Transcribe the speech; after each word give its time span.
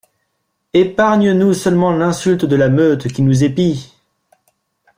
Epargne-nous 0.73 1.53
seulement 1.53 1.91
l'insulte 1.91 2.43
de 2.45 2.55
la 2.55 2.69
meute 2.69 3.07
qui 3.09 3.21
nous 3.21 3.43
épie! 3.43 3.93